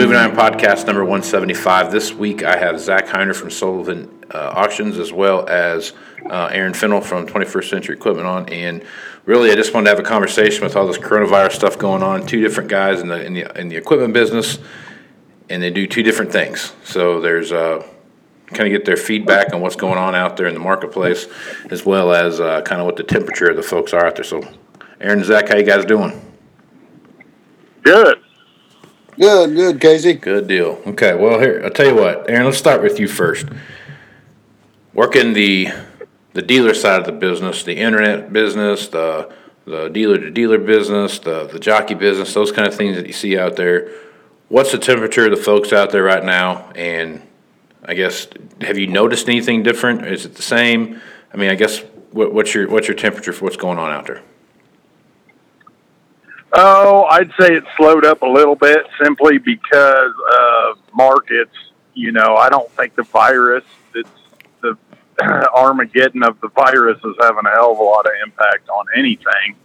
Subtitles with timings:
[0.00, 1.92] Moving Iron Podcast number 175.
[1.92, 5.92] This week I have Zach Hiner from Sullivan uh, Auctions as well as
[6.24, 8.48] uh, Aaron Fintel from 21st Century Equipment on.
[8.48, 8.82] And
[9.26, 12.24] really, I just wanted to have a conversation with all this coronavirus stuff going on.
[12.26, 14.58] Two different guys in the in the, in the equipment business,
[15.50, 16.72] and they do two different things.
[16.82, 17.86] So there's uh,
[18.46, 21.26] kind of get their feedback on what's going on out there in the marketplace,
[21.68, 24.24] as well as uh, kind of what the temperature of the folks are out there.
[24.24, 24.40] So,
[24.98, 26.18] Aaron and Zach, how you guys doing?
[27.82, 28.09] Good.
[29.20, 30.14] Good, good, Casey.
[30.14, 30.80] Good deal.
[30.86, 32.46] Okay, well here I'll tell you what, Aaron.
[32.46, 33.46] Let's start with you first.
[34.94, 35.68] Working the
[36.32, 39.30] the dealer side of the business, the internet business, the
[39.66, 43.12] the dealer to dealer business, the the jockey business, those kind of things that you
[43.12, 43.92] see out there.
[44.48, 46.72] What's the temperature of the folks out there right now?
[46.74, 47.20] And
[47.84, 48.26] I guess
[48.62, 50.06] have you noticed anything different?
[50.06, 50.98] Is it the same?
[51.34, 51.80] I mean, I guess
[52.12, 54.22] what, what's your what's your temperature for what's going on out there?
[56.52, 61.54] Oh, I'd say it slowed up a little bit simply because of markets.
[61.94, 64.08] You know, I don't think the virus, it's
[64.60, 64.76] the
[65.54, 69.56] Armageddon of the virus is having a hell of a lot of impact on anything,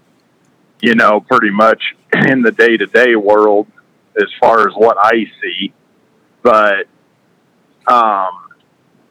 [0.81, 1.81] you know, pretty much
[2.27, 3.67] in the day to day world
[4.17, 5.73] as far as what I see.
[6.43, 6.87] But,
[7.87, 8.29] um,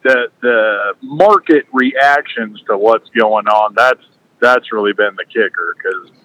[0.02, 4.05] the, the market reactions to what's going on, that's,
[4.41, 6.23] that's really been the kicker because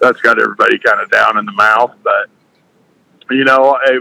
[0.00, 1.92] that's got everybody kind of down in the mouth.
[2.02, 2.28] But
[3.30, 4.00] you know, I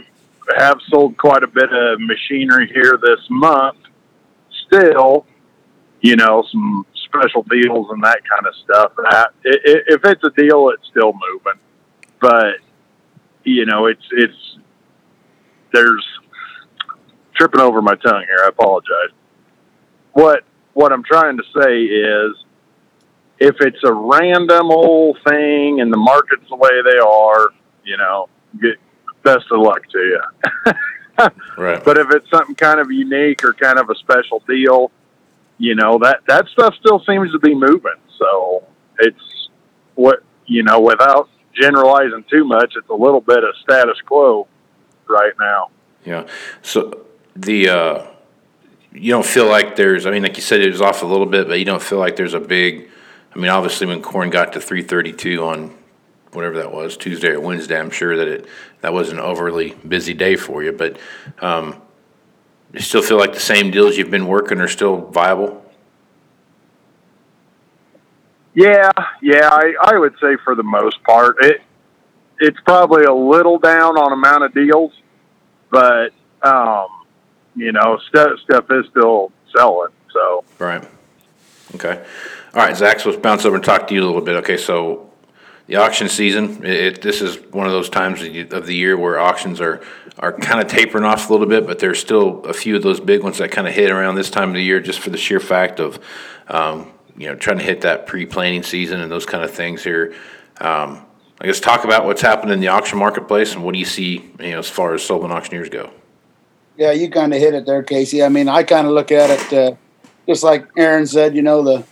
[0.58, 3.78] have sold quite a bit of machinery here this month.
[4.68, 5.26] Still,
[6.02, 8.92] you know, some special deals and that kind of stuff.
[9.44, 11.60] If it's a deal, it's still moving.
[12.20, 12.56] But
[13.44, 14.58] you know, it's it's
[15.74, 16.06] there's
[17.36, 18.40] tripping over my tongue here.
[18.44, 19.12] I apologize.
[20.14, 22.45] What what I'm trying to say is
[23.40, 27.50] if it's a random old thing and the market's the way they are,
[27.84, 28.30] you know,
[28.62, 28.76] get
[29.24, 30.74] best of luck to you.
[31.58, 31.82] Right.
[31.84, 34.92] But if it's something kind of unique or kind of a special deal,
[35.58, 37.96] you know, that that stuff still seems to be moving.
[38.20, 38.66] So
[39.00, 39.50] it's
[39.96, 44.48] what you know, without generalizing too much, it's a little bit of status quo
[45.08, 45.70] right now.
[46.04, 46.28] Yeah.
[46.62, 48.08] So the uh,
[48.92, 50.06] you don't feel like there's.
[50.06, 52.00] I mean, like you said, it was off a little bit, but you don't feel
[52.00, 52.90] like there's a big.
[53.36, 55.76] I mean, obviously, when corn got to 332 on
[56.32, 58.48] whatever that was, Tuesday or Wednesday, I'm sure that it
[58.82, 60.72] that was an overly busy day for you.
[60.72, 60.98] But
[61.42, 61.82] um,
[62.74, 65.64] you still feel like the same deals you've been working are still viable.
[68.54, 68.92] Yeah,
[69.22, 71.62] yeah, I, I would say for the most part, it
[72.40, 74.94] it's probably a little down on amount of deals,
[75.70, 76.88] but um,
[77.56, 79.92] you know, stuff stuff is still selling.
[80.14, 80.88] So Right.
[81.76, 82.04] Okay.
[82.54, 83.00] All right, Zach.
[83.00, 84.36] So let's bounce over and talk to you a little bit.
[84.38, 85.12] Okay, so
[85.68, 86.64] the auction season.
[86.66, 89.82] It, it, this is one of those times of the- year where auctions are
[90.20, 93.02] are kind of tapering off a little bit, but there's still a few of those
[93.02, 95.18] big ones that kind of hit around this time of the year, just for the
[95.18, 96.00] sheer fact of,
[96.48, 100.16] um, you know, trying to hit that pre-planning season and those kind of things here.
[100.62, 101.06] Um,
[101.42, 104.32] I guess talk about what's happened in the auction marketplace and what do you see,
[104.40, 105.92] you know, as far as Sullivan auctioneers go.
[106.78, 108.24] Yeah, you kind of hit it there, Casey.
[108.24, 109.76] I mean, I kind of look at it uh,
[110.28, 111.36] just like Aaron said.
[111.36, 111.86] You know, the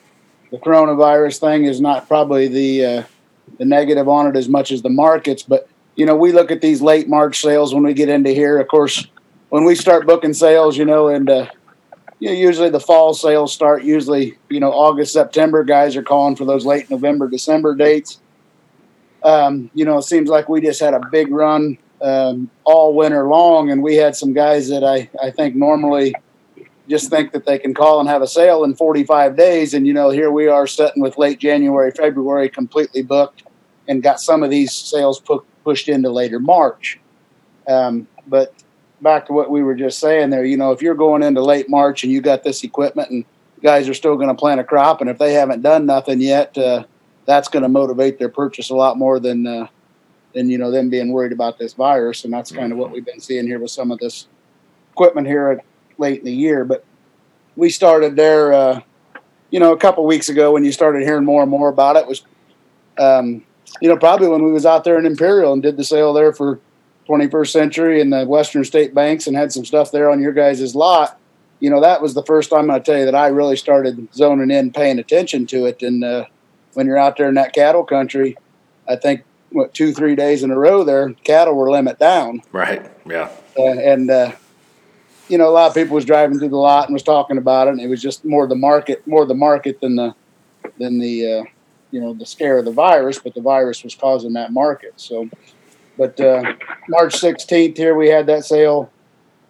[0.51, 3.03] the coronavirus thing is not probably the uh,
[3.57, 6.61] the negative on it as much as the markets, but you know, we look at
[6.61, 8.59] these late March sales when we get into here.
[8.59, 9.07] Of course,
[9.49, 11.47] when we start booking sales, you know, and uh,
[12.19, 15.63] you know, usually the fall sales start usually you know August September.
[15.63, 18.19] Guys are calling for those late November December dates.
[19.23, 23.27] Um, you know, it seems like we just had a big run um, all winter
[23.27, 26.15] long, and we had some guys that I I think normally
[26.87, 29.93] just think that they can call and have a sale in 45 days, and you
[29.93, 33.43] know, here we are sitting with late January, February completely booked,
[33.87, 36.99] and got some of these sales pu- pushed into later March.
[37.67, 38.53] Um, but
[39.01, 41.69] back to what we were just saying there, you know, if you're going into late
[41.69, 43.25] March and you got this equipment and
[43.61, 46.57] guys are still going to plant a crop, and if they haven't done nothing yet,
[46.57, 46.83] uh,
[47.25, 49.67] that's going to motivate their purchase a lot more than uh,
[50.33, 53.05] than you know them being worried about this virus, and that's kind of what we've
[53.05, 54.27] been seeing here with some of this
[54.91, 55.65] equipment here at
[55.97, 56.65] late in the year.
[56.65, 56.83] But
[57.55, 58.81] we started there, uh,
[59.51, 62.07] you know, a couple weeks ago when you started hearing more and more about it
[62.07, 62.23] was,
[62.97, 63.43] um,
[63.81, 66.33] you know, probably when we was out there in Imperial and did the sale there
[66.33, 66.59] for
[67.07, 70.75] 21st Century and the Western State Banks and had some stuff there on your guys'
[70.75, 71.19] lot.
[71.59, 74.51] you know, that was the first time I tell you that I really started zoning
[74.51, 75.81] in, paying attention to it.
[75.81, 76.25] And uh,
[76.73, 78.37] when you're out there in that cattle country,
[78.87, 82.41] I think what two, three days in a row there, cattle were limit down.
[82.51, 82.89] Right.
[83.05, 83.29] Yeah.
[83.57, 84.31] Uh, and uh,
[85.27, 87.67] you know, a lot of people was driving through the lot and was talking about
[87.67, 90.15] it, and it was just more the market, more the market than the
[90.77, 91.43] than the uh,
[91.91, 93.19] you know the scare of the virus.
[93.19, 94.93] But the virus was causing that market.
[94.97, 95.29] So,
[95.97, 96.53] but uh,
[96.89, 98.91] March 16th here we had that sale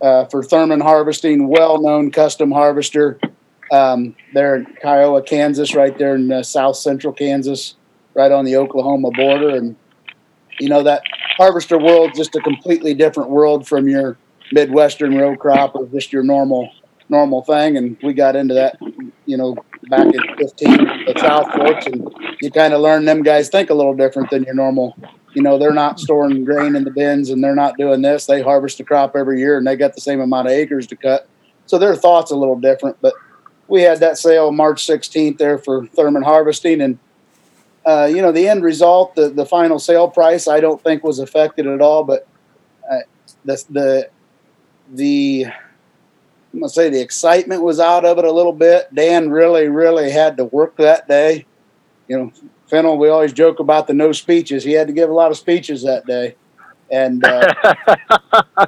[0.01, 3.19] uh, for Thurman Harvesting, well-known custom harvester.
[3.71, 7.75] Um, there in Kiowa, Kansas, right there in uh, south central Kansas,
[8.13, 9.75] right on the Oklahoma border, and
[10.59, 11.01] you know that
[11.37, 14.17] harvester world just a completely different world from your
[14.51, 16.69] midwestern row crop or just your normal
[17.09, 18.77] normal thing and we got into that
[19.25, 19.55] you know
[19.89, 22.09] back in 15 at south forks and
[22.41, 24.95] you kind of learn them guys think a little different than your normal
[25.33, 28.41] you know they're not storing grain in the bins and they're not doing this they
[28.41, 31.27] harvest a crop every year and they got the same amount of acres to cut
[31.65, 33.13] so their thoughts a little different but
[33.67, 36.97] we had that sale march 16th there for thurman harvesting and
[37.85, 41.19] uh, you know, the end result, the, the final sale price, I don't think was
[41.19, 42.03] affected at all.
[42.03, 42.27] But
[42.89, 42.99] uh,
[43.43, 44.09] the the
[44.91, 45.47] the
[46.53, 48.93] I'm gonna say the excitement was out of it a little bit.
[48.93, 51.45] Dan really, really had to work that day.
[52.07, 52.31] You know,
[52.69, 54.63] Fintel, we always joke about the no speeches.
[54.63, 56.35] He had to give a lot of speeches that day,
[56.91, 57.53] and uh,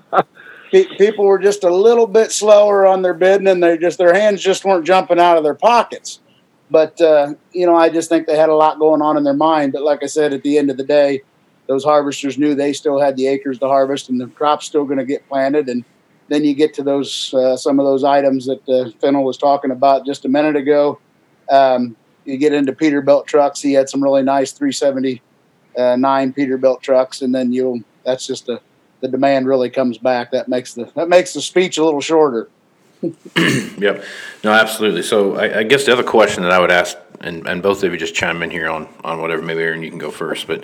[0.71, 4.15] pe- people were just a little bit slower on their bidding, and they just their
[4.15, 6.21] hands just weren't jumping out of their pockets.
[6.71, 9.33] But uh, you know, I just think they had a lot going on in their
[9.33, 9.73] mind.
[9.73, 11.21] But like I said, at the end of the day,
[11.67, 14.97] those harvesters knew they still had the acres to harvest, and the crop's still going
[14.97, 15.69] to get planted.
[15.69, 15.85] And
[16.27, 19.72] then you get to those uh, some of those items that uh, Fintel was talking
[19.72, 21.00] about just a minute ago.
[21.50, 21.95] Um,
[22.25, 23.62] you get into Peterbilt trucks.
[23.62, 25.22] He had some really nice 379
[25.77, 28.62] uh, Peterbilt trucks, and then you that's just a
[29.01, 30.31] the demand really comes back.
[30.31, 32.50] That makes the that makes the speech a little shorter.
[33.77, 34.04] Yep.
[34.44, 35.04] No, absolutely.
[35.04, 37.92] So I, I guess the other question that I would ask, and, and both of
[37.92, 40.63] you just chime in here on, on whatever, maybe Aaron, you can go first, but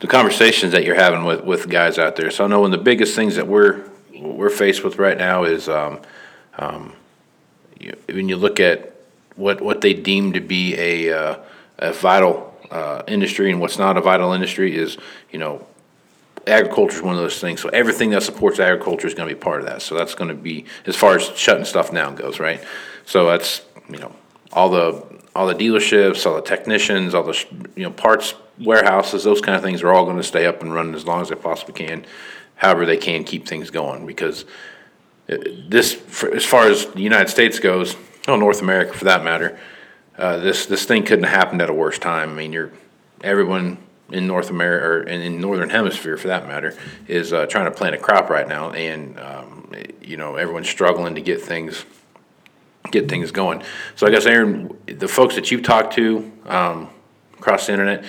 [0.00, 2.30] the conversations that you're having with, with guys out there.
[2.30, 3.88] So I know one of the biggest things that we're,
[4.20, 6.00] we're faced with right now is, um,
[6.58, 6.92] um,
[7.78, 8.94] you, when you look at
[9.36, 11.38] what, what they deem to be a, uh,
[11.78, 14.96] a vital, uh, industry and what's not a vital industry is,
[15.30, 15.66] you know,
[16.46, 17.60] agriculture is one of those things.
[17.60, 19.82] So everything that supports agriculture is going to be part of that.
[19.82, 22.62] So that's going to be as far as shutting stuff down goes, right?
[23.04, 24.14] So that's you know
[24.52, 25.04] all the
[25.34, 29.62] all the dealerships, all the technicians, all the you know parts warehouses, those kind of
[29.62, 32.06] things are all going to stay up and running as long as they possibly can.
[32.56, 34.44] However, they can keep things going because
[35.30, 35.36] uh,
[35.68, 37.96] this, as far as the United States goes,
[38.28, 39.58] oh North America for that matter,
[40.18, 42.30] uh, this this thing couldn't have happened at a worse time.
[42.30, 42.72] I mean, you're
[43.22, 43.78] everyone
[44.10, 46.76] in North America or in, in northern hemisphere for that matter
[47.08, 51.14] is uh, trying to plant a crop right now, and um, you know everyone's struggling
[51.14, 51.84] to get things
[52.90, 53.62] get things going.
[53.96, 56.88] So I guess Aaron, the folks that you've talked to um,
[57.38, 58.04] across the internet,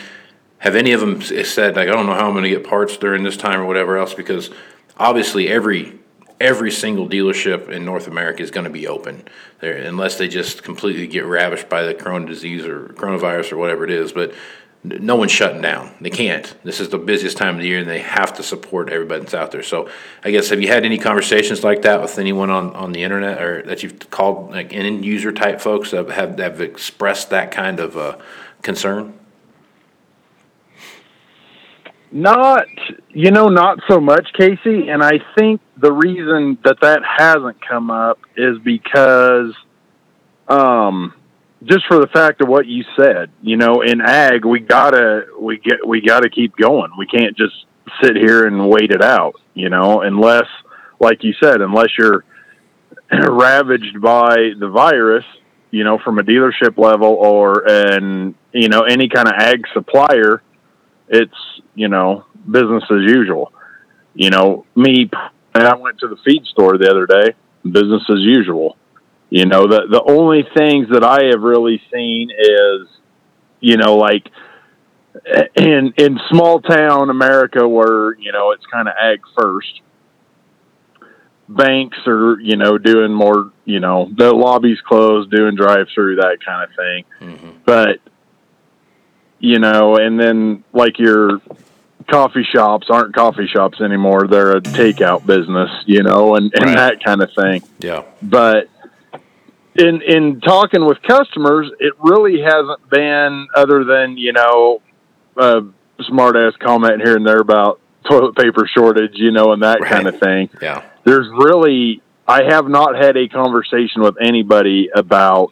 [0.59, 2.97] have any of them said like I don't know how I'm going to get parts
[2.97, 4.49] during this time or whatever else because
[4.97, 5.99] obviously every
[6.39, 9.23] every single dealership in North America is going to be open
[9.59, 13.83] there unless they just completely get ravished by the corona disease or coronavirus or whatever
[13.83, 14.11] it is.
[14.11, 14.33] But
[14.83, 15.93] no one's shutting down.
[15.99, 16.55] They can't.
[16.63, 19.33] This is the busiest time of the year, and they have to support everybody that's
[19.33, 19.63] out there.
[19.63, 19.89] So,
[20.23, 23.41] I guess have you had any conversations like that with anyone on, on the internet,
[23.41, 27.79] or that you've called like end user type folks that have have expressed that kind
[27.79, 28.17] of uh,
[28.61, 29.13] concern?
[32.11, 32.67] Not,
[33.09, 34.89] you know, not so much, Casey.
[34.89, 39.53] And I think the reason that that hasn't come up is because,
[40.47, 41.13] um,
[41.63, 45.57] just for the fact of what you said, you know, in ag, we gotta we
[45.57, 46.91] get we gotta keep going.
[46.97, 47.55] We can't just
[48.01, 50.45] sit here and wait it out, you know, unless,
[50.99, 52.23] like you said, unless you're
[53.11, 55.25] ravaged by the virus,
[55.71, 60.41] you know, from a dealership level or an you know any kind of ag supplier,
[61.09, 63.53] it's you know business as usual.
[64.13, 65.09] You know, me,
[65.53, 68.75] and I went to the feed store the other day, business as usual
[69.29, 72.87] you know, the the only things that I have really seen is,
[73.59, 74.29] you know, like
[75.55, 79.81] in in small town America where you know it's kind of ag first.
[81.49, 86.37] Banks are you know doing more you know the lobbies closed, doing drive through that
[86.45, 87.57] kind of thing, mm-hmm.
[87.65, 87.99] but
[89.39, 91.41] you know, and then like your
[92.09, 96.75] coffee shops aren't coffee shops anymore; they're a takeout business, you know, and and right.
[96.75, 97.63] that kind of thing.
[97.79, 98.69] Yeah, but
[99.75, 104.81] in in talking with customers, it really hasn't been other than you know
[105.37, 105.61] a
[106.07, 109.91] smart ass comment here and there about toilet paper shortage, you know, and that right.
[109.91, 110.49] kind of thing.
[110.61, 115.51] Yeah, there's really I have not had a conversation with anybody about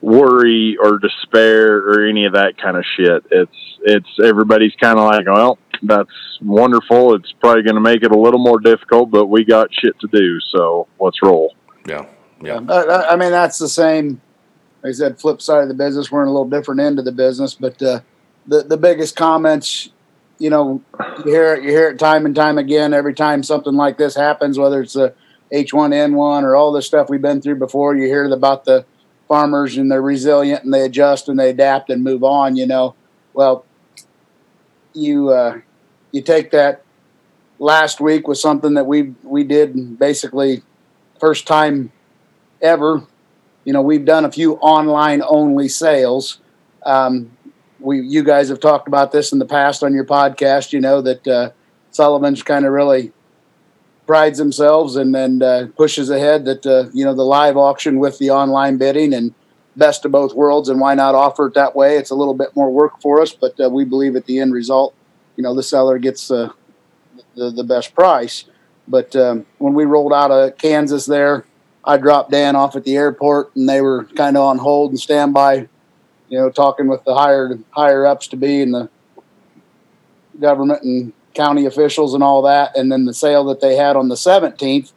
[0.00, 3.24] worry or despair or any of that kind of shit.
[3.30, 7.14] It's it's everybody's kind of like, well, that's wonderful.
[7.14, 10.08] It's probably going to make it a little more difficult, but we got shit to
[10.08, 11.54] do, so let's roll.
[11.86, 12.06] Yeah,
[12.42, 12.56] yeah.
[12.56, 14.20] Uh, I mean, that's the same.
[14.82, 16.10] Like I said, flip side of the business.
[16.10, 18.00] We're in a little different end of the business, but uh,
[18.46, 19.90] the the biggest comments,
[20.38, 20.82] you know,
[21.24, 22.94] you hear it, you hear it time and time again.
[22.94, 25.14] Every time something like this happens, whether it's a
[25.52, 28.84] H1N1 or all the stuff we've been through before, you hear about the
[29.28, 32.56] farmers and they're resilient and they adjust and they adapt and move on.
[32.56, 32.94] You know,
[33.34, 33.64] well,
[34.94, 35.60] you uh,
[36.12, 36.82] you take that
[37.58, 40.62] last week was something that we we did basically
[41.20, 41.92] first time
[42.62, 43.02] ever.
[43.64, 46.40] You know, we've done a few online only sales.
[46.84, 47.36] Um,
[47.80, 50.72] we you guys have talked about this in the past on your podcast.
[50.72, 51.50] You know that uh,
[51.90, 53.12] Sullivan's kind of really
[54.08, 58.18] prides themselves and then uh, pushes ahead that uh, you know the live auction with
[58.18, 59.34] the online bidding and
[59.76, 61.96] best of both worlds and why not offer it that way?
[61.98, 64.54] It's a little bit more work for us but uh, we believe at the end
[64.54, 64.94] result
[65.36, 66.48] you know the seller gets uh,
[67.36, 68.46] the, the best price.
[68.88, 71.44] But um, when we rolled out of kansas there
[71.84, 74.98] i dropped dan off at the airport and they were kind of on hold and
[74.98, 75.68] standby
[76.30, 78.88] you know talking with the higher higher ups to be in the
[80.40, 82.76] government and county officials and all that.
[82.76, 84.92] And then the sale that they had on the 17th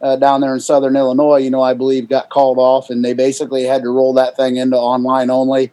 [0.00, 3.14] uh, down there in southern Illinois, you know, I believe got called off and they
[3.14, 5.72] basically had to roll that thing into online only.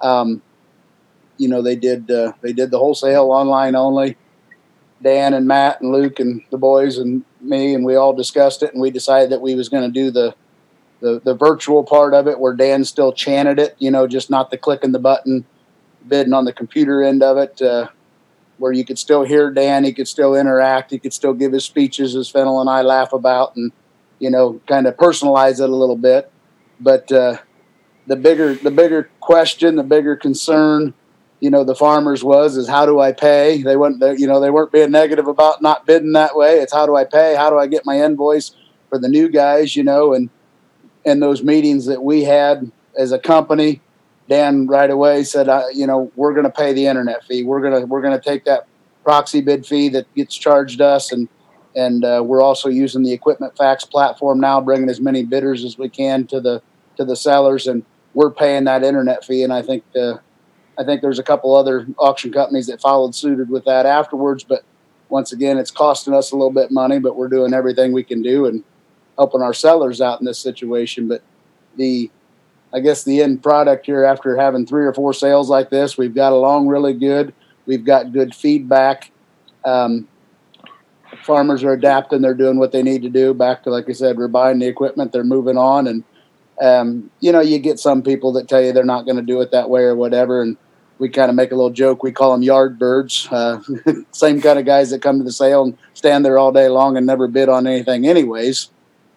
[0.00, 0.42] Um,
[1.36, 4.16] you know, they did uh, they did the wholesale online only.
[5.02, 8.72] Dan and Matt and Luke and the boys and me and we all discussed it
[8.72, 10.34] and we decided that we was going to do the,
[11.00, 14.50] the the virtual part of it where Dan still chanted it, you know, just not
[14.50, 15.44] the clicking the button,
[16.06, 17.60] bidding on the computer end of it.
[17.60, 17.88] Uh,
[18.58, 21.64] where you could still hear Dan, he could still interact, he could still give his
[21.64, 23.72] speeches as Fintel and I laugh about, and
[24.18, 26.30] you know, kind of personalize it a little bit.
[26.80, 27.38] But uh,
[28.06, 30.94] the bigger the bigger question, the bigger concern,
[31.40, 33.62] you know, the farmers was is how do I pay?
[33.62, 36.58] They weren't you know they weren't being negative about not bidding that way.
[36.60, 37.34] It's how do I pay?
[37.34, 38.54] How do I get my invoice
[38.88, 39.76] for the new guys?
[39.76, 40.30] You know, and
[41.04, 43.80] and those meetings that we had as a company
[44.28, 47.42] Dan right away said, you know, we're going to pay the internet fee.
[47.42, 48.66] We're going to we're going to take that
[49.04, 51.28] proxy bid fee that gets charged us, and
[51.74, 55.88] and uh, we're also using the EquipmentFacts platform now, bringing as many bidders as we
[55.88, 56.62] can to the
[56.96, 59.42] to the sellers, and we're paying that internet fee.
[59.42, 60.14] And I think uh,
[60.78, 64.64] I think there's a couple other auction companies that followed suited with that afterwards, but
[65.08, 68.22] once again, it's costing us a little bit money, but we're doing everything we can
[68.22, 68.64] do and
[69.18, 71.06] helping our sellers out in this situation.
[71.06, 71.22] But
[71.76, 72.10] the
[72.74, 76.14] I guess the end product here after having three or four sales like this, we've
[76.14, 77.34] got along really good.
[77.66, 79.10] We've got good feedback.
[79.64, 80.08] Um,
[81.22, 82.22] farmers are adapting.
[82.22, 83.34] They're doing what they need to do.
[83.34, 85.12] Back to, like I said, we're buying the equipment.
[85.12, 85.86] They're moving on.
[85.86, 86.04] And,
[86.60, 89.40] um, you know, you get some people that tell you they're not going to do
[89.40, 90.42] it that way or whatever.
[90.42, 90.56] And
[90.98, 92.02] we kind of make a little joke.
[92.02, 93.28] We call them yard birds.
[93.30, 93.60] Uh,
[94.12, 96.96] same kind of guys that come to the sale and stand there all day long
[96.96, 98.70] and never bid on anything anyways,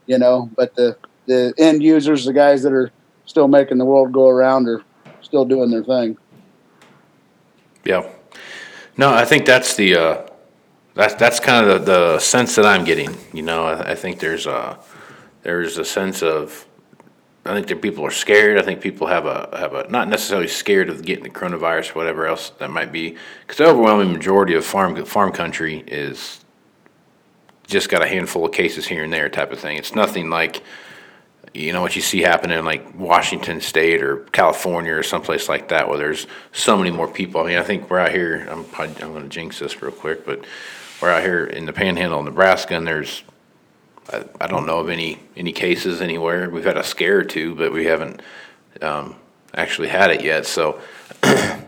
[0.07, 2.91] you know, but the, the end users, the guys that are
[3.25, 4.83] still making the world go around or
[5.21, 6.17] still doing their thing.
[7.83, 8.09] Yeah.
[8.97, 10.27] No, I think that's the uh,
[10.93, 13.15] that's that's kind of the, the sense that I'm getting.
[13.33, 14.79] You know, I, I think there's a
[15.43, 16.65] there's a sense of
[17.45, 18.57] I think that people are scared.
[18.57, 21.93] I think people have a have a not necessarily scared of getting the coronavirus or
[21.95, 26.43] whatever else that might be, because the overwhelming majority of farm farm country is
[27.67, 29.77] just got a handful of cases here and there type of thing.
[29.77, 30.63] It's nothing like
[31.55, 35.69] you know what you see happening in like Washington State or California or someplace like
[35.69, 37.41] that where there's so many more people.
[37.41, 38.45] I mean, I think we're out here.
[38.49, 40.43] I'm probably, I'm going to jinx this real quick, but
[41.01, 43.23] we're out here in the Panhandle, of Nebraska, and there's
[44.11, 46.49] I, I don't know of any any cases anywhere.
[46.49, 48.21] We've had a scare or two, but we haven't
[48.81, 49.15] um,
[49.53, 50.45] actually had it yet.
[50.45, 50.79] So.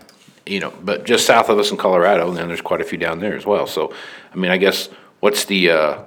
[0.46, 2.96] you know, but just south of us in Colorado, and then there's quite a few
[2.96, 3.66] down there as well.
[3.66, 3.92] So,
[4.32, 4.88] I mean, I guess
[5.20, 6.04] what's the, uh,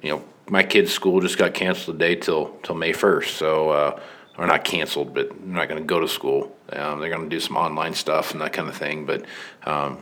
[0.00, 3.36] you know, my kid's school just got canceled today till till May first.
[3.36, 4.00] So, uh,
[4.36, 6.56] or not canceled, but they're not going to go to school.
[6.72, 9.04] Um, they're going to do some online stuff and that kind of thing.
[9.04, 9.24] But
[9.64, 9.98] um,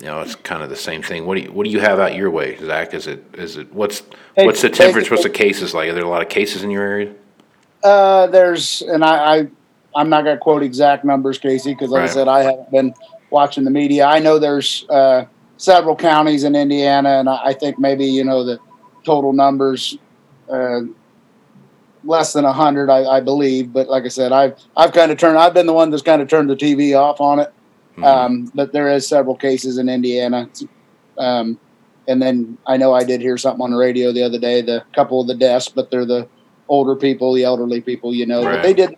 [0.00, 1.26] you know, it's kind of the same thing.
[1.26, 2.94] What do you what do you have out your way, Zach?
[2.94, 4.02] Is it is it what's
[4.34, 5.10] what's the temperature?
[5.10, 5.88] What's the cases like?
[5.88, 7.14] Are there a lot of cases in your area?
[7.82, 9.48] Uh, there's, and I, I
[9.96, 12.10] I'm not going to quote exact numbers, Casey, because like Right.
[12.10, 12.94] I said, I haven't been
[13.30, 14.06] watching the media.
[14.06, 15.24] I know there's uh,
[15.56, 18.58] several counties in Indiana, and I, I think maybe you know the
[19.04, 19.98] total numbers
[20.50, 20.80] uh,
[22.04, 23.72] less than a hundred, I, I believe.
[23.72, 25.38] But like I said, I've I've kind of turned.
[25.38, 27.52] I've been the one that's kind of turned the TV off on it.
[27.96, 28.04] Mhm.
[28.04, 30.48] Um, but there is several cases in Indiana.
[31.18, 31.58] Um,
[32.06, 34.62] and then I know I did hear something on the radio the other day.
[34.62, 36.28] The couple of the deaths, but they're the
[36.68, 38.44] older people, the elderly people, you know.
[38.44, 38.56] Right.
[38.56, 38.96] But they did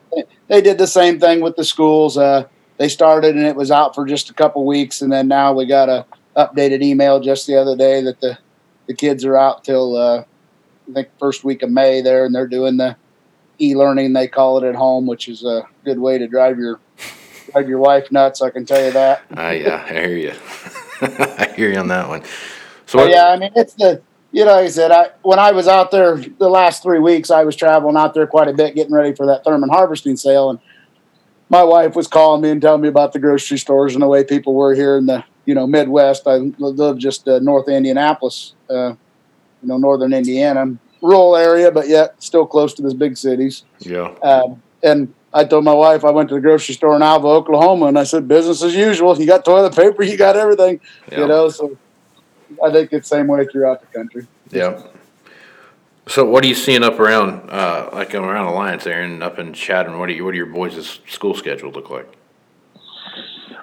[0.48, 2.16] they did the same thing with the schools.
[2.16, 5.52] Uh, they started and it was out for just a couple weeks, and then now
[5.52, 8.38] we got a updated email just the other day that the
[8.90, 10.24] the kids are out till uh,
[10.88, 12.96] I think first week of May there, and they're doing the
[13.60, 16.80] e-learning they call it at home, which is a good way to drive your
[17.52, 18.42] drive your wife nuts.
[18.42, 19.22] I can tell you that.
[19.32, 20.32] I yeah, I hear you.
[21.02, 22.24] I hear you on that one.
[22.86, 25.52] So But yeah, I mean it's the you know like I said I when I
[25.52, 28.74] was out there the last three weeks I was traveling out there quite a bit
[28.74, 30.58] getting ready for that Thurman harvesting sale and
[31.48, 34.24] my wife was calling me and telling me about the grocery stores and the way
[34.24, 36.26] people were here in the you know Midwest.
[36.26, 38.94] I live just uh, north of Indianapolis, uh,
[39.62, 43.64] you know northern Indiana, rural area, but yet still close to the big cities.
[43.80, 47.28] yeah, Um, and I told my wife I went to the grocery store in Alva,
[47.28, 49.18] Oklahoma, and I said business as usual.
[49.18, 50.80] You got toilet paper, you got everything,
[51.10, 51.48] yeah, you know.
[51.48, 51.76] So
[52.64, 54.26] I think it's the same way throughout the country.
[54.50, 54.82] yeah.
[56.08, 59.52] So what are you seeing up around, uh, like around Alliance there and up in
[59.52, 60.00] Chadron?
[60.00, 62.12] What do you, what do your boys' school schedule look like?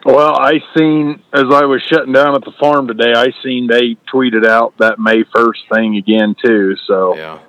[0.07, 3.97] Well, I seen as I was shutting down at the farm today, I seen they
[4.09, 6.77] tweeted out that May first thing again too.
[6.87, 7.39] So Yeah,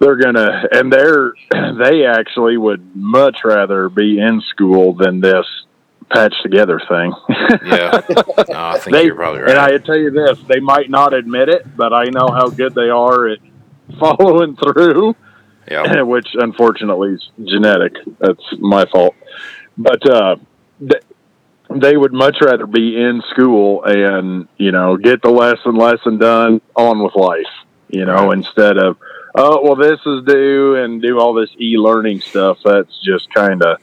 [0.00, 5.46] they're gonna, and they're they actually would much rather be in school than this
[6.10, 7.12] patched together thing.
[7.64, 8.00] yeah.
[8.48, 9.50] No, I think they, you're probably right.
[9.50, 12.74] And I tell you this, they might not admit it, but I know how good
[12.74, 13.38] they are at
[14.00, 15.14] following through.
[15.70, 17.92] yeah, which unfortunately is genetic.
[18.18, 19.14] That's my fault.
[19.78, 20.36] But uh,
[20.80, 21.04] th-
[21.80, 26.60] they would much rather be in school and you know get the lesson lesson done
[26.76, 27.46] on with life.
[27.88, 28.38] You know, Right.
[28.38, 28.96] instead of
[29.34, 32.58] oh well this is due and do all this e learning stuff.
[32.64, 33.78] That's just kind of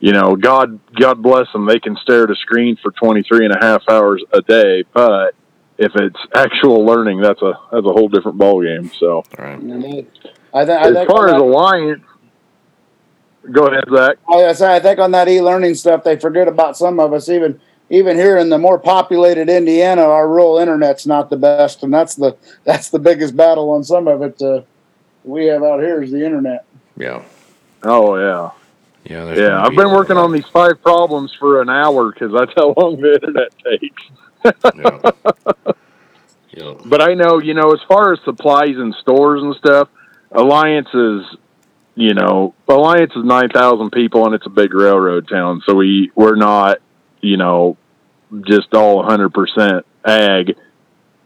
[0.00, 1.66] you know God God bless them.
[1.66, 5.34] They can stare at a screen for 23 and a half hours a day, but
[5.76, 8.90] if it's actual learning, that's a that's a whole different ballgame.
[8.98, 9.58] So right.
[9.58, 10.06] And they-
[10.54, 12.02] I, th- I as far as that- alliance,
[13.50, 14.16] go ahead, Zach.
[14.28, 17.28] Oh, yes, I think on that e-learning stuff, they forget about some of us.
[17.28, 21.92] Even even here in the more populated Indiana, our rural internet's not the best, and
[21.92, 24.40] that's the that's the biggest battle on some of it.
[24.42, 24.62] Uh,
[25.24, 26.64] we have out here is the internet.
[26.96, 27.22] Yeah,
[27.82, 28.50] Oh yeah,
[29.04, 29.24] yeah.
[29.24, 29.62] there's yeah.
[29.62, 33.00] I've be been working on these five problems for an hour because that's how long
[33.00, 34.02] the internet takes.
[34.74, 35.72] Yeah.
[36.52, 36.74] yeah.
[36.84, 39.88] But I know, you know, as far as supplies and stores and stuff,
[40.32, 41.22] Alliance is,
[41.98, 46.12] you know, Alliance is nine thousand people and it's a big railroad town, so we
[46.14, 46.78] we're not,
[47.20, 47.76] you know,
[48.46, 50.56] just all hundred percent ag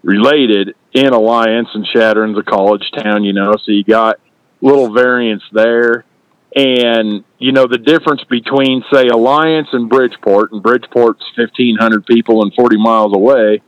[0.03, 4.19] related in Alliance and Chadron's a college town, you know, so you got
[4.63, 6.07] little variance there.
[6.55, 12.53] And, you know, the difference between, say, Alliance and Bridgeport, and Bridgeport's 1,500 people and
[12.55, 13.63] 40 miles away.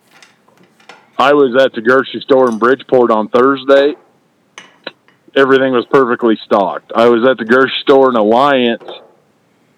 [1.19, 3.95] I was at the grocery store in Bridgeport on Thursday.
[5.37, 6.93] Everything was perfectly stocked.
[6.95, 8.85] I was at the grocery store in Alliance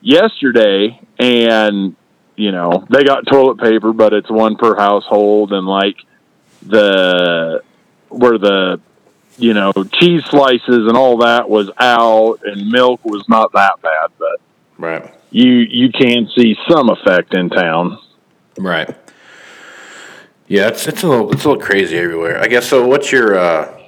[0.00, 1.96] yesterday, and,
[2.36, 5.96] you know, they got toilet paper, but it's one per household, and like
[6.62, 7.62] the,
[8.08, 8.80] where the,
[9.38, 14.10] you know, cheese slices and all that was out, and milk was not that bad,
[14.18, 14.40] but
[14.78, 15.14] Right.
[15.30, 17.98] you you can see some effect in town.
[18.58, 18.94] Right.
[20.48, 22.40] Yeah, it's it's a little it's a little crazy everywhere.
[22.40, 22.86] I guess so.
[22.86, 23.78] What's your uh,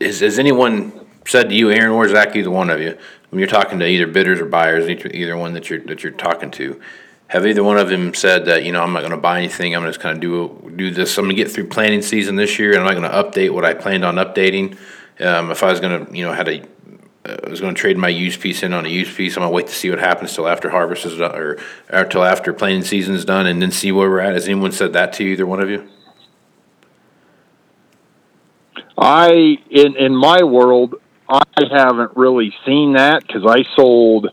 [0.00, 2.96] is has anyone said to you, Aaron or Zach, either one of you,
[3.30, 6.12] when you're talking to either bidders or buyers, either, either one that you're that you're
[6.12, 6.80] talking to,
[7.28, 9.74] have either one of them said that you know I'm not going to buy anything,
[9.74, 12.58] I'm just kind of do do this, I'm going to get through planting season this
[12.58, 14.78] year, and I'm not going to update what I planned on updating.
[15.20, 16.62] Um, if I was going to you know had a
[17.28, 19.36] I was going to trade my used piece in on a used piece.
[19.36, 21.58] I'm going to wait to see what happens till after harvest is done, or,
[21.92, 24.34] or till after planting season is done, and then see where we're at.
[24.34, 25.86] Has anyone said that to you, either one of you?
[28.98, 30.96] I in in my world,
[31.28, 34.28] I haven't really seen that because I sold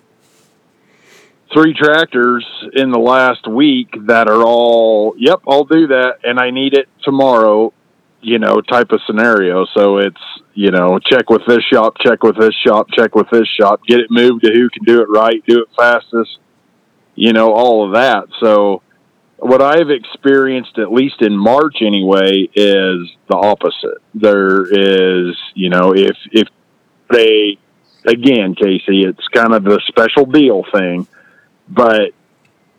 [1.53, 6.49] three tractors in the last week that are all yep, I'll do that, and I
[6.49, 7.73] need it tomorrow.
[8.21, 9.67] You know, type of scenario.
[9.77, 10.21] So it's
[10.55, 13.99] you know, check with this shop, check with this shop, check with this shop, get
[13.99, 16.39] it moved to who can do it right, do it fastest.
[17.13, 18.25] You know, all of that.
[18.41, 18.81] So
[19.37, 23.97] what I've experienced, at least in March anyway, is the opposite.
[24.13, 26.47] There is, you know, if if
[27.09, 27.57] they
[28.05, 31.07] again, Casey, it's kind of the special deal thing,
[31.67, 32.11] but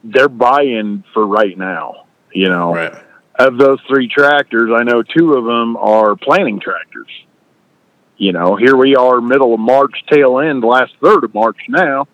[0.04, 2.04] they're buying for right now.
[2.32, 2.94] You know, Right.
[3.38, 7.08] of those three tractors, I know two of them are planting tractors.
[8.18, 12.06] You know, here we are, middle of March, tail end, last third of March now,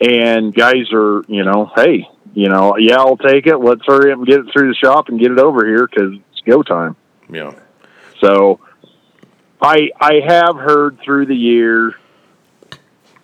[0.00, 3.56] and guys are, you know, hey, you know, yeah, I'll take it.
[3.56, 6.12] Let's hurry up and get it through the shop and get it over here because
[6.12, 6.94] it's go time.
[7.30, 7.54] Yeah.
[8.20, 8.60] So,
[9.60, 11.94] I I have heard through the year,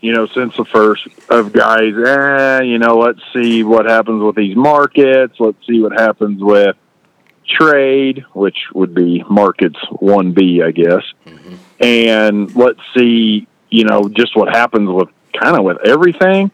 [0.01, 4.35] you know, since the first of guys, eh, you know, let's see what happens with
[4.35, 5.35] these markets.
[5.39, 6.77] Let's see what happens with
[7.47, 11.03] trade, which would be markets one B, I guess,
[11.81, 16.51] and let's see, you know, just what happens with kind of with everything.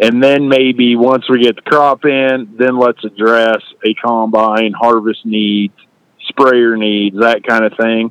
[0.00, 5.26] And then maybe once we get the crop in, then let's address a combine, harvest
[5.26, 5.74] needs,
[6.20, 8.10] sprayer needs, that kind of thing.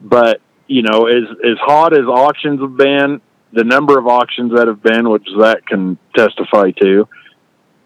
[0.00, 3.20] But, you know, as, as hot as auctions have been,
[3.52, 7.08] the number of auctions that have been, which that can testify to,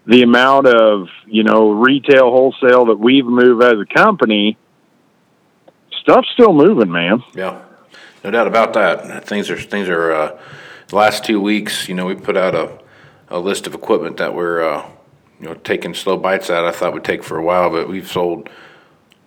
[0.07, 4.59] the amount of, you know, retail wholesale that we've moved as a company,
[6.03, 7.23] stuff's still moving, man.
[7.35, 7.63] Yeah,
[8.25, 9.25] no doubt about that.
[9.25, 10.13] Things are things are.
[10.13, 10.41] Uh,
[10.93, 12.80] last two weeks, you know, we put out a,
[13.31, 14.87] a list of equipment that we're, uh,
[15.41, 16.65] you know, taking slow bites at.
[16.65, 18.49] I thought would take for a while, but we've sold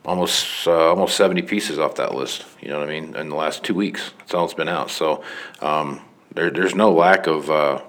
[0.06, 2.46] almost uh, almost seventy pieces off that list.
[2.62, 3.16] You know what I mean?
[3.16, 4.92] In the last two weeks, that's all it's been out.
[4.92, 5.24] So
[5.62, 6.02] um,
[6.34, 7.82] there, there's no lack of uh,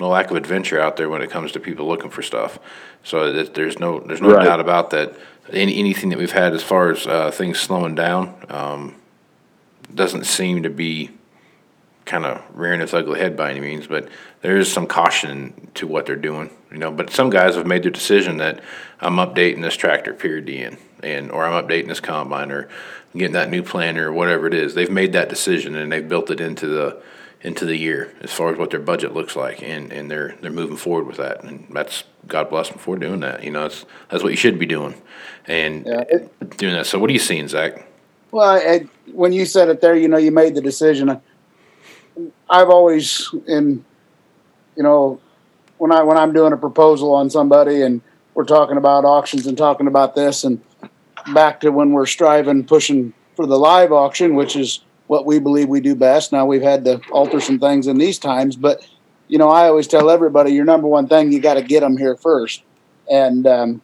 [0.00, 2.58] no lack of adventure out there when it comes to people looking for stuff.
[3.04, 4.44] So that there's no there's no Right.
[4.44, 5.14] doubt about that.
[5.52, 8.94] Any, anything that we've had as far as uh, things slowing down um,
[9.94, 11.10] doesn't seem to be
[12.06, 14.08] kind of rearing its ugly head by any means, but
[14.44, 16.90] there is some caution to what they're doing, you know.
[16.92, 18.60] But some guys have made their decision that
[19.00, 22.68] I'm updating this tractor, period, end, and or I'm updating this combine or
[23.16, 24.74] getting that new planter or whatever it is.
[24.74, 27.02] They've made that decision and they've built it into the
[27.40, 30.50] into the year as far as what their budget looks like, and, and they're they're
[30.50, 33.44] moving forward with that, and that's God bless them for doing that.
[33.44, 34.94] You know, it's that's what you should be doing,
[35.46, 36.84] and Yeah, it- doing that.
[36.84, 37.88] So, what are you seeing, Zach?
[38.30, 41.18] Well, I, when you said it there, you know, you made the decision.
[42.50, 43.84] I've always, in,
[44.76, 45.20] you know,
[45.78, 48.00] when I when I'm doing a proposal on somebody and
[48.34, 50.60] we're talking about auctions and talking about this, and
[51.32, 55.68] back to when we're striving, pushing for the live auction, which is what we believe
[55.68, 56.32] we do best.
[56.32, 58.86] Now we've had to alter some things in these times, but
[59.28, 61.96] you know, I always tell everybody, your number one thing, you got to get them
[61.96, 62.62] here first.
[63.10, 63.82] And um,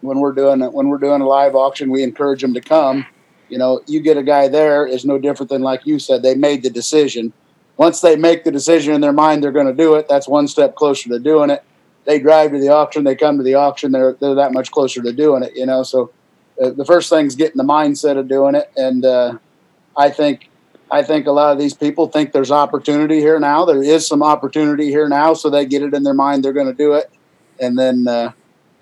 [0.00, 3.06] when we're doing it, when we're doing a live auction, we encourage them to come
[3.48, 6.34] you know, you get a guy there is no different than like you said, they
[6.34, 7.32] made the decision.
[7.76, 10.46] Once they make the decision in their mind they're going to do it, that's one
[10.46, 11.62] step closer to doing it.
[12.04, 15.02] They drive to the auction, they come to the auction, they're they're that much closer
[15.02, 15.82] to doing it, you know.
[15.82, 16.12] So
[16.62, 19.38] uh, the first thing's getting the mindset of doing it, and uh,
[19.96, 20.50] I think
[20.90, 23.64] I think a lot of these people think there's opportunity here now.
[23.64, 26.66] There is some opportunity here now, so they get it in their mind they're going
[26.66, 27.10] to do it,
[27.58, 28.32] and then uh,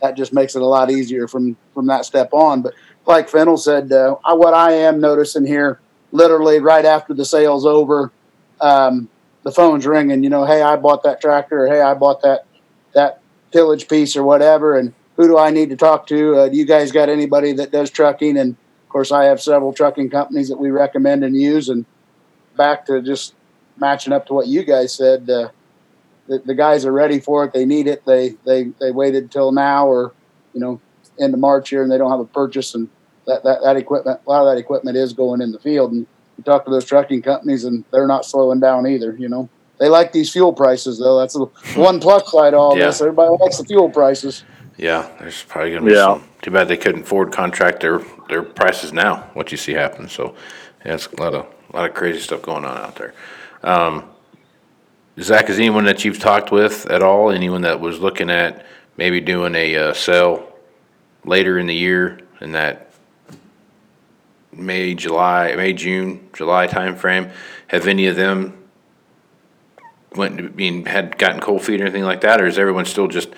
[0.02, 2.60] that just makes it a lot easier from from that step on.
[2.60, 2.74] But
[3.06, 8.12] like Fintel said, uh, what I am noticing here, literally right after the sale's over,
[8.62, 9.08] um,
[9.42, 10.22] the phone's ringing.
[10.24, 12.46] You know, hey, I bought that tractor, or hey, I bought that
[12.94, 13.20] that
[13.50, 16.36] tillage piece or whatever, and who do I need to talk to?
[16.36, 18.38] Uh, do you guys got anybody that does trucking?
[18.38, 21.68] And of course, I have several trucking companies that we recommend and use.
[21.68, 21.84] And
[22.56, 23.34] back to just
[23.76, 25.50] matching up to what you guys said, uh,
[26.28, 27.52] the, the guys are ready for it.
[27.52, 28.04] They need it.
[28.06, 30.12] They they they waited till now, or
[30.54, 30.80] you know,
[31.18, 32.74] into March here, and they don't have a purchase.
[32.74, 32.88] And
[33.26, 35.92] that, that that equipment, a lot of that equipment is going in the field.
[35.92, 36.06] And
[36.46, 39.14] you talk to those trucking companies, and they're not slowing down either.
[39.18, 41.18] You know, they like these fuel prices though.
[41.18, 41.46] That's the
[41.80, 42.86] one plus side to all Yeah.
[42.86, 43.00] this.
[43.00, 44.44] Everybody likes the fuel prices.
[44.76, 46.14] Yeah, there's probably gonna be Yeah.
[46.14, 46.24] some.
[46.42, 49.24] Too bad they couldn't forward contract their their prices now.
[49.34, 50.08] What you see happen.
[50.08, 50.34] So,
[50.84, 53.14] yeah, it's a lot of a lot of crazy stuff going on out there.
[53.62, 54.04] Um,
[55.20, 57.30] Zach, is anyone that you've talked with at all?
[57.30, 58.64] Anyone that was looking at
[58.96, 60.48] maybe doing a uh, sale
[61.24, 62.91] later in the year in that
[64.52, 67.32] May, July, May, June, July timeframe?
[67.68, 68.58] Have any of them
[70.14, 70.38] went?
[70.38, 73.30] I mean, had gotten cold feet or anything like that, or is everyone still just?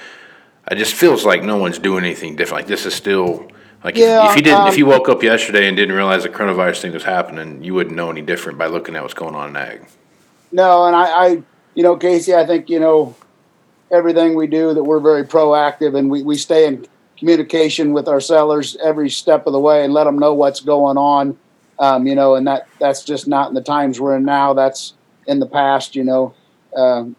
[0.67, 2.63] I just feels like no one's doing anything different.
[2.63, 3.49] Like this is still
[3.85, 6.23] like if- Yeah, if, you didn't, if um, you woke up yesterday and didn't realize
[6.25, 9.35] the coronavirus thing was happening, you wouldn't know any different by looking at what's going
[9.35, 9.87] on in ag.
[10.51, 11.43] No, and I, I,
[11.75, 13.15] you know, Casey, I think you know
[13.91, 16.87] everything we do that we're very proactive and we, we stay in
[17.19, 20.97] communication with our sellers every step of the way and let them know what's going
[20.97, 21.37] on.
[21.79, 24.55] Um, you know, and that that's just not in the times we're in now.
[24.55, 24.95] That's
[25.27, 25.97] in the past.
[25.97, 26.35] You know,
[26.77, 27.17] um,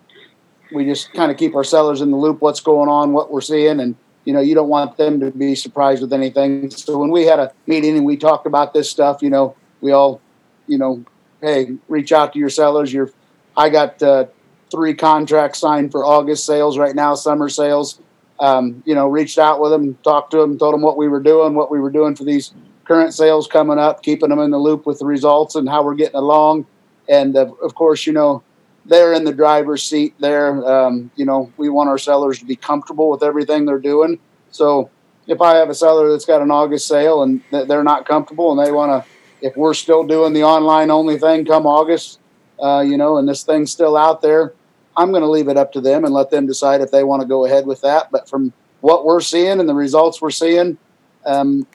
[0.74, 2.42] we just kind of keep our sellers in the loop.
[2.42, 3.12] What's going on?
[3.12, 6.70] What we're seeing, and you know, you don't want them to be surprised with anything.
[6.72, 9.92] So when we had a meeting and we talked about this stuff, you know, we
[9.92, 10.22] all,
[10.68, 11.04] you know,
[11.42, 12.94] hey, reach out to your sellers.
[12.94, 13.12] Your
[13.58, 14.26] I got uh,
[14.72, 18.00] three contracts signed for August sales right now, summer sales.
[18.39, 21.21] Um, you know, reached out with them, talked to them, told them what we were
[21.21, 24.58] doing, what we were doing for these current sales coming up, keeping them in the
[24.58, 26.65] loop with the results and how we're getting along.
[27.08, 28.43] And uh, of course, you know,
[28.86, 30.63] they're in the driver's seat there.
[30.67, 34.19] Um, you know, we want our sellers to be comfortable with everything they're doing.
[34.52, 34.89] So
[35.28, 38.65] if I have a seller that's got an August sale and they're not comfortable and
[38.65, 39.10] they want to,
[39.45, 42.19] if we're still doing the online only thing come August,
[42.62, 44.54] uh, you know, and this thing's still out there,
[44.98, 47.22] I'm going to leave it up to them and let them decide if they want
[47.22, 48.12] to go ahead with that.
[48.12, 50.78] But from what we're seeing and the results we're seeing,
[51.26, 51.68] um,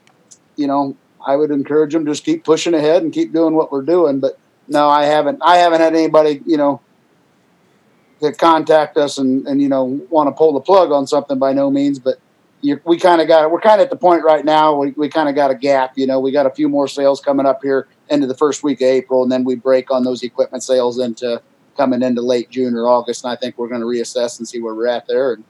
[0.57, 3.83] you know, I would encourage them just keep pushing ahead and keep doing what we're
[3.83, 4.21] doing.
[4.21, 5.41] But no, I haven't.
[5.43, 6.81] I haven't had anybody, you know,
[8.21, 11.53] to contact us and and you know want to pull the plug on something by
[11.53, 11.99] no means.
[11.99, 12.21] But
[12.63, 14.77] you, we kind of got we're kind of at the point right now.
[14.77, 15.93] We we kind of got a gap.
[15.97, 18.81] You know, we got a few more sales coming up here into the first week
[18.81, 21.43] of April, and then we break on those equipment sales into
[21.81, 23.25] coming into late June or August.
[23.25, 25.45] And I think we're going to reassess and see where we're at there and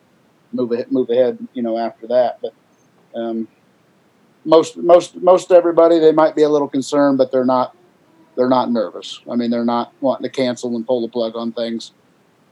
[0.53, 1.39] move ahead, move ahead.
[1.55, 2.55] You know, after that, but.
[3.15, 3.49] Um,
[4.45, 7.77] most most most everybody they might be a little concerned, but they're not
[8.37, 9.21] they're not nervous.
[9.31, 11.93] I mean, they're not wanting to cancel and pull the plug on things.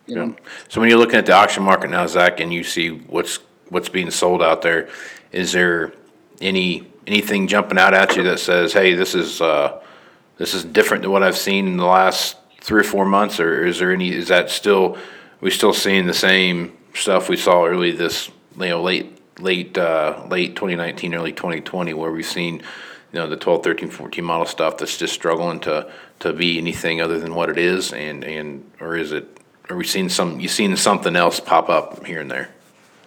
[0.07, 0.37] You know.
[0.69, 3.39] So when you're looking at the auction market now, Zach, and you see what's
[3.69, 4.89] what's being sold out there,
[5.33, 5.93] is there
[6.41, 9.81] any anything jumping out at you that says, "Hey, this is uh,
[10.37, 13.65] this is different than what I've seen in the last three or four months," or
[13.65, 14.13] is there any?
[14.13, 14.99] Is that still
[15.41, 20.25] we still seeing the same stuff we saw early this you know late late uh,
[20.29, 22.57] late 2019, early 2020, where we've seen
[23.13, 25.91] you know the 12, 13, 14 model stuff that's just struggling to
[26.21, 29.27] to be anything other than what it is, and and or is it?
[29.71, 30.41] Are we seeing some?
[30.41, 32.49] You seen something else pop up here and there?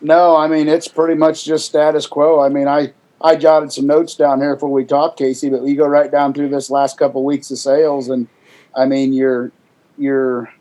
[0.01, 2.39] No, I mean it's pretty much just status quo.
[2.39, 5.75] I mean I I jotted some notes down here before we talked, Casey, but we
[5.75, 8.27] go right down through this last couple of weeks of sales, and
[8.75, 9.51] I mean you're
[9.97, 10.51] you're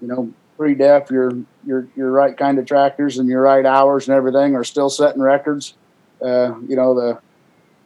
[0.00, 1.32] you know pre-def, your
[1.64, 5.20] your your right kind of tractors and your right hours and everything are still setting
[5.20, 5.74] records.
[6.22, 7.18] Uh, you know, the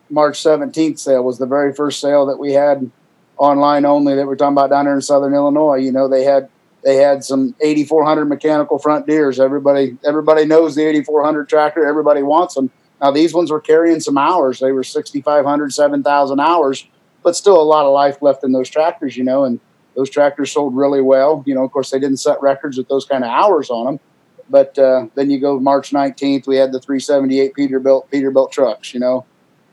[0.08, 2.90] March 17th sale was the very first sale that we had
[3.36, 5.76] online only that we're talking about down there in Southern Illinois.
[5.76, 6.48] You know, they had
[6.84, 9.40] they had some 8400 mechanical front Deeres.
[9.40, 11.86] Everybody everybody knows the 8400 tractor.
[11.86, 12.70] Everybody wants them.
[13.00, 14.60] Now these ones were carrying some hours.
[14.60, 16.86] They were 6500, 7000 hours,
[17.22, 19.16] but still a lot of life left in those tractors.
[19.16, 19.60] You know, and
[19.94, 21.42] those tractors sold really well.
[21.46, 24.00] You know, of course, they didn't set records with those kind of hours on them.
[24.48, 28.92] But uh, then you go March 19th, we had the 378 Peterbilt Peterbilt trucks.
[28.94, 29.26] You know,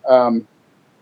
[0.08, 0.48] um,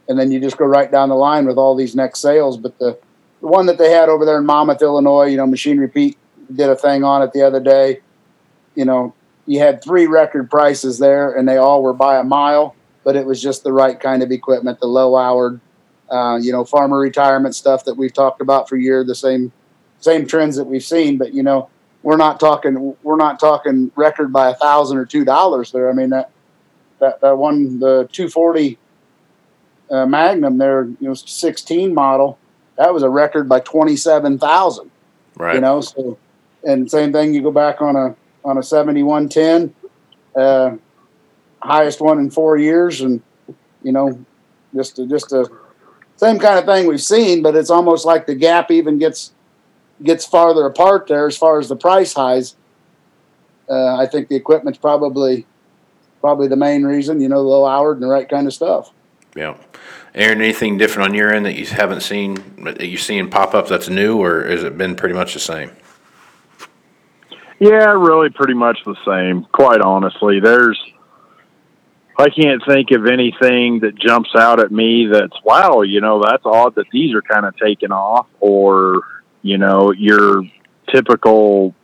[0.08, 2.58] and then you just go right down the line with all these next sales.
[2.58, 2.97] But the
[3.41, 6.17] the one that they had over there in Monmouth, Illinois, you know, Machinery Pete
[6.53, 8.01] did a thing on it the other day.
[8.75, 9.13] You know,
[9.45, 13.25] you had three record prices there, and they all were by a mile, but it
[13.25, 15.60] was just the right kind of equipment, the low houred
[16.10, 19.52] uh, you know, farmer retirement stuff that we've talked about for years, the same
[20.00, 21.18] same trends that we've seen.
[21.18, 21.70] But you know,
[22.04, 25.89] we're not talking we're not talking record by a thousand or two dollars there.
[25.89, 26.32] I mean that
[27.00, 28.78] that that one the 240
[29.91, 32.39] uh, Magnum there, you know, 16 model,
[32.78, 34.91] that was a record by 27,000.
[35.38, 35.56] Right.
[35.56, 36.18] You know, so
[36.63, 37.34] and same thing.
[37.34, 39.74] You go back on a on a 7110,
[40.36, 40.76] uh,
[41.62, 43.22] highest one in four years, and
[43.84, 44.24] you know,
[44.74, 45.50] just a, just a
[46.17, 49.32] same kind of thing we've seen, but it's almost like the gap even gets
[50.04, 52.56] gets farther apart there as far as the price highs.
[53.69, 55.45] Uh, I think the equipment's probably
[56.21, 57.19] probably the main reason.
[57.19, 58.91] You know, low hour and the right kind of stuff.
[59.36, 59.58] Yeah.
[60.13, 63.67] Aaron, anything different on your end that you haven't seen that you're seeing pop up
[63.67, 65.71] that's new, or has it been pretty much the same?
[67.60, 69.45] Yeah, really, pretty much the same.
[69.51, 70.82] Quite honestly, there's
[72.17, 76.43] I can't think of anything that jumps out at me that's wow, you know, that's
[76.45, 79.01] odd that these are kind of taking off, or
[79.41, 80.43] you know, your
[80.93, 81.75] typical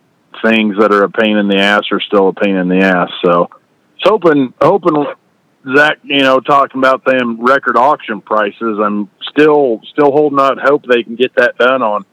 [0.44, 3.10] things that are a pain in the ass are still a pain in the ass.
[3.24, 3.50] So,
[3.96, 5.06] it's hoping hoping
[5.76, 8.80] Zach, you know, talking about them record auction prices.
[8.82, 12.06] I'm still still holding out hope they can get that done on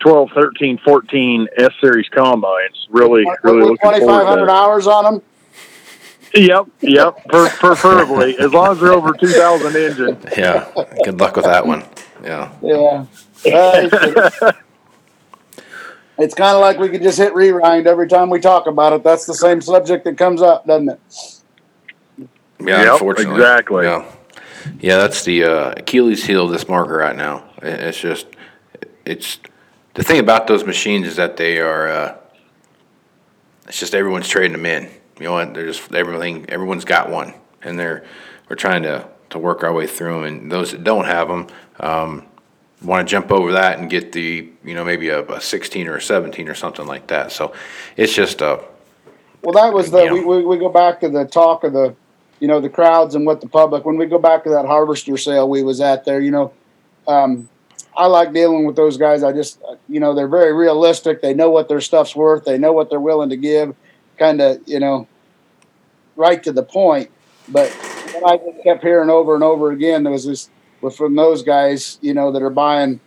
[0.00, 2.88] 12, 13, 14 S series combines.
[2.90, 5.22] Really, really looking forward to 2,500 hours on them.
[6.34, 7.24] Yep, yep.
[7.26, 10.18] Per- preferably, as long as they're over two thousand engine.
[10.36, 10.68] Yeah.
[11.04, 11.84] Good luck with that one.
[12.22, 12.52] Yeah.
[12.62, 13.06] Yeah.
[13.46, 14.52] Uh,
[16.18, 19.02] it's kind of like we could just hit rewind every time we talk about it.
[19.04, 21.00] That's the same subject that comes up, doesn't it?
[22.60, 23.34] Yeah, Yep, unfortunately.
[23.34, 23.84] exactly.
[23.84, 24.10] Yeah.
[24.80, 27.44] Yeah, that's the uh, Achilles heel of this market right now.
[27.60, 28.26] It's just,
[29.04, 29.38] it's,
[29.92, 32.16] the thing about those machines is that they are, uh,
[33.68, 34.88] it's just everyone's trading them in.
[35.18, 35.54] You know what?
[35.54, 37.34] They're just, everything, everyone's got one.
[37.62, 38.04] And they're,
[38.48, 40.24] we're trying to, to work our way through them.
[40.24, 41.46] And those that don't have them,
[41.80, 42.26] um,
[42.82, 45.96] want to jump over that and get the, you know, maybe a, a 16 or
[45.96, 47.32] a 17 or something like that.
[47.32, 47.54] So
[47.96, 48.60] it's just a,
[49.42, 51.94] Well, that was the we, we, we go back to the talk of the,
[52.40, 53.84] you know, the crowds and what the public.
[53.84, 56.52] When we go back to that harvester sale we was at there, you know,
[57.06, 57.48] um,
[57.96, 59.22] I like dealing with those guys.
[59.22, 61.22] I just, you know, they're very realistic.
[61.22, 62.44] They know what their stuff's worth.
[62.44, 63.74] They know what they're willing to give.
[64.18, 65.08] Kind of, you know,
[66.16, 67.10] right to the point.
[67.48, 67.70] But
[68.12, 70.50] what I just kept hearing over and over again there was this
[70.96, 73.00] from those guys, you know, that are buying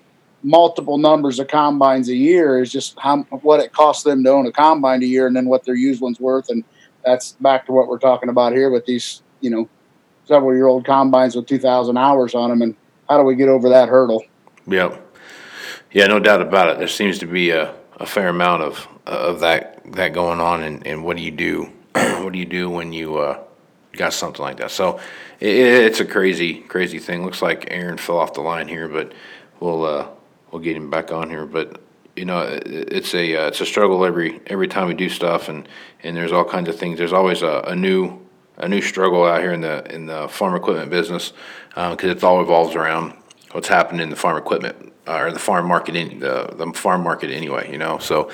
[0.44, 4.46] multiple numbers of combines a year is just how what it costs them to own
[4.46, 6.50] a combine a year and then what their used one's worth.
[6.50, 6.64] And
[7.06, 9.70] that's back to what we're talking about here with these, you know,
[10.26, 12.62] several year old combines with 2,000 hours on them.
[12.62, 12.76] And
[13.10, 14.24] how do we get over that hurdle?
[14.68, 14.98] Yeah.
[15.92, 16.80] Yeah, no doubt about it.
[16.80, 20.64] There seems to be a, a fair amount of of that that going on.
[20.64, 21.72] And, and what do you do?
[21.94, 23.40] what do you do when you uh,
[23.94, 24.72] got something like that?
[24.72, 25.00] So
[25.40, 27.24] it, it's a crazy, crazy thing.
[27.24, 29.14] Looks like Aaron fell off the line here, but
[29.60, 30.08] we'll uh,
[30.52, 31.46] we'll get him back on here.
[31.46, 31.82] But
[32.16, 35.50] you know, it, it's a uh, it's a struggle every every time we do stuff,
[35.50, 35.68] and
[36.04, 36.98] and there's all kinds of things.
[36.98, 38.20] There's always a, a new
[38.58, 41.34] a new struggle out here in the in the farm equipment business
[41.70, 43.14] because uh, it all revolves around
[43.52, 47.04] what's happening in the farm equipment uh, or the farm market in the the farm
[47.04, 47.72] market anyway.
[47.72, 48.32] You know, so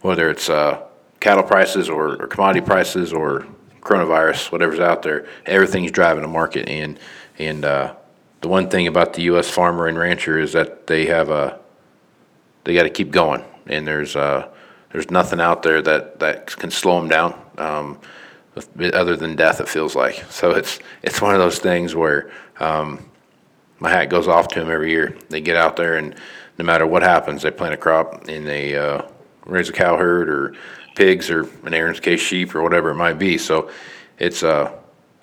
[0.00, 0.85] whether it's uh,
[1.26, 3.44] cattle prices or, or commodity prices or
[3.80, 6.68] coronavirus, whatever's out there, everything's driving the market.
[6.68, 7.00] And
[7.36, 7.96] and uh,
[8.42, 9.50] the one thing about the U.S.
[9.50, 11.58] farmer and rancher is that they have a
[12.62, 14.48] they got to keep going, and there's uh,
[14.92, 17.34] there's nothing out there that that can slow them down.
[17.58, 17.98] Um,
[18.94, 20.24] other than death, it feels like.
[20.30, 23.10] So it's it's one of those things where um,
[23.80, 25.18] my hat goes off to them every year.
[25.28, 26.14] They get out there, and
[26.56, 29.02] no matter what happens, they plant a crop and they uh,
[29.44, 30.54] raise a cow herd or
[30.96, 33.38] pigs or in Aaron's case sheep or whatever it might be.
[33.38, 33.70] So
[34.18, 34.76] it's a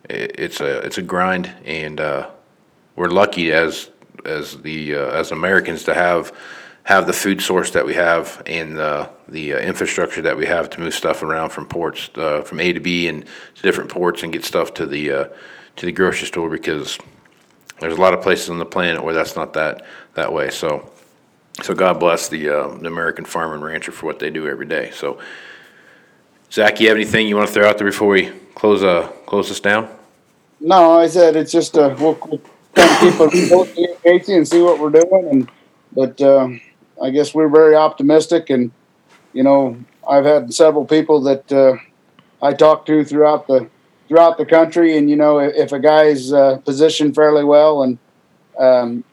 [0.09, 2.29] it's a it's a grind, and uh,
[2.95, 3.89] we're lucky as
[4.25, 6.31] as the uh, as Americans to have
[6.83, 10.69] have the food source that we have and the the uh, infrastructure that we have
[10.69, 14.23] to move stuff around from ports uh, from A to B and to different ports
[14.23, 15.27] and get stuff to the uh,
[15.77, 16.97] to the grocery store because
[17.79, 20.49] there's a lot of places on the planet where that's not that that way.
[20.49, 20.91] So
[21.61, 24.65] so God bless the uh, the American farmer and rancher for what they do every
[24.65, 24.91] day.
[24.91, 25.19] So.
[26.53, 29.49] Zach, you have anything you want to throw out there before we close uh close
[29.49, 29.89] this down?
[30.59, 32.41] No, I said it's just uh, we'll, we'll
[32.75, 35.51] kind of keep a Casey and see what we're doing, and
[35.93, 36.49] but uh,
[37.01, 38.69] I guess we're very optimistic, and
[39.33, 41.77] you know I've had several people that uh,
[42.39, 43.67] I talked to throughout the
[44.07, 47.97] throughout the country, and you know if, if a guy's uh, positioned fairly well, and
[48.59, 49.03] um,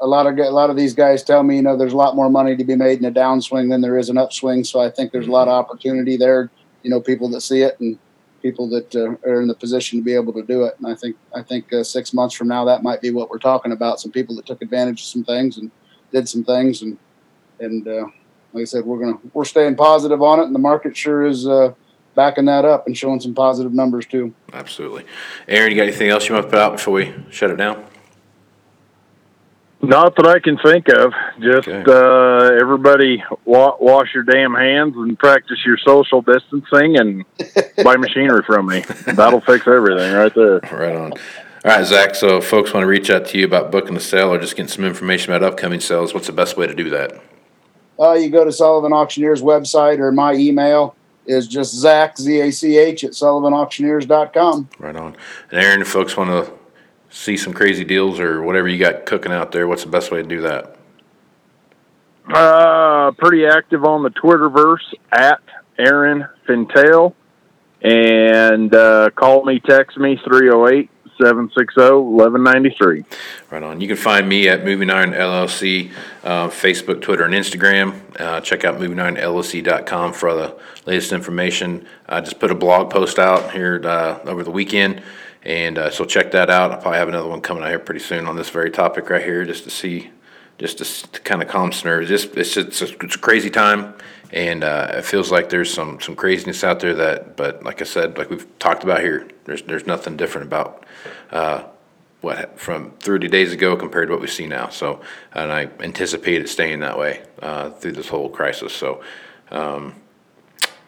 [0.00, 2.16] a lot of a lot of these guys tell me you know there's a lot
[2.16, 4.90] more money to be made in a downswing than there is an upswing, so I
[4.90, 6.50] think there's a lot of opportunity there
[6.82, 7.98] you know people that see it and
[8.42, 10.74] people that uh, are in the position to be able to do it.
[10.78, 13.38] And I think I think uh, six months from now that might be what we're
[13.38, 14.00] talking about.
[14.00, 15.70] Some people that took advantage of some things and
[16.12, 16.96] did some things and
[17.60, 18.06] and uh,
[18.52, 21.46] like I said, we're gonna we're staying positive on it, and the market sure is
[21.46, 21.72] uh,
[22.14, 24.34] backing that up and showing some positive numbers too.
[24.52, 25.04] Absolutely,
[25.46, 25.70] Aaron.
[25.70, 27.84] You got anything else you want to put out before we shut it down?
[29.80, 31.12] Not that I can think of.
[31.40, 31.84] Just okay.
[31.86, 37.24] uh, everybody wa- wash your damn hands and practice your social distancing and
[37.84, 38.80] buy machinery from me.
[39.06, 40.58] That'll fix everything right there.
[40.72, 41.12] Right on.
[41.12, 41.20] All
[41.76, 42.16] right, Zach.
[42.16, 44.56] So, if folks want to reach out to you about booking a sale or just
[44.56, 47.12] getting some information about upcoming sales, what's the best way to do that?
[48.00, 52.50] Uh, you go to Sullivan Auctioneers website or my email is just Zach, Z A
[52.50, 54.70] C H, at sullivanauctioneers.com.
[54.78, 55.16] Right on.
[55.50, 56.57] And Aaron, if folks want to
[57.10, 60.22] see some crazy deals or whatever you got cooking out there, what's the best way
[60.22, 60.76] to do that?
[62.32, 65.40] Uh, pretty active on the Twitterverse at
[65.78, 67.14] Aaron Fintel.
[67.80, 70.90] And uh, call me, text me, 308
[71.22, 73.04] 760 1193.
[73.50, 73.80] Right on.
[73.80, 75.90] You can find me at Moving Iron LLC,
[76.22, 78.00] uh, Facebook, Twitter, and Instagram.
[78.20, 81.86] Uh, check out movingironllc.com for the latest information.
[82.08, 85.02] I just put a blog post out here uh, over the weekend
[85.48, 86.72] and uh, so check that out.
[86.72, 89.24] I'll probably have another one coming out here pretty soon on this very topic right
[89.24, 90.10] here, just to see,
[90.58, 92.10] just to, to kind of calm some nerves.
[92.10, 93.94] Just, it's, it's, a, it's a crazy time,
[94.30, 96.92] and uh, it feels like there's some some craziness out there.
[96.92, 100.84] That, but like I said, like we've talked about here, there's there's nothing different about.
[101.32, 101.64] Uh,
[102.20, 104.68] what from 30 days ago compared to what we see now.
[104.70, 105.00] So,
[105.32, 108.72] and I anticipate it staying that way uh, through this whole crisis.
[108.72, 109.04] So,
[109.52, 109.94] um,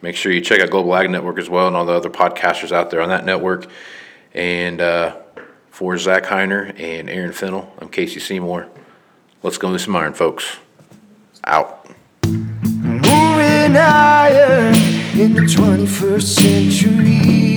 [0.03, 2.72] make sure you check out Global Ag Network as well and all the other podcasters
[2.72, 3.68] out there on that network.
[4.33, 5.16] And uh,
[5.70, 8.68] for Zach Hiner and Aaron Fintel, I'm Casey Seymour.
[9.43, 10.59] Let's go some iron, folks.
[11.45, 11.89] Out.
[12.26, 13.72] Moving
[15.18, 17.57] in the 21st century.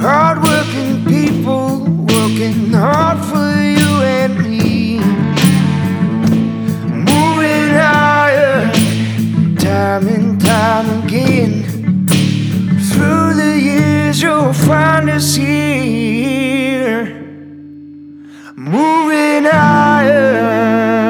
[0.00, 4.98] Hardworking people working hard for you and me.
[6.88, 7.74] Moving
[9.58, 11.69] time and time again
[14.18, 17.04] you'll find us here,
[18.56, 21.09] moving higher.